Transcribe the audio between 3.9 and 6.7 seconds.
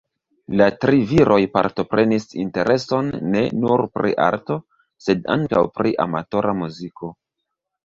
pri arto, sed ankaŭ pri amatora